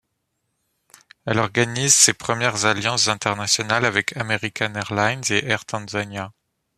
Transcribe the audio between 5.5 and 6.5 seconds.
Tanzania.